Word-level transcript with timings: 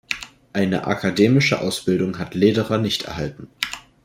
Eine 0.51 0.87
akademische 0.87 1.61
Ausbildung 1.61 2.17
hat 2.17 2.33
Lederer 2.33 2.79
nicht 2.79 3.03
erhalten. 3.03 3.49